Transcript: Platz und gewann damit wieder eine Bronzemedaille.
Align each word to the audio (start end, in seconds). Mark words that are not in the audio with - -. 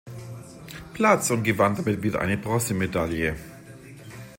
Platz 0.95 1.29
und 1.29 1.43
gewann 1.43 1.75
damit 1.75 2.01
wieder 2.01 2.21
eine 2.21 2.35
Bronzemedaille. 2.35 3.35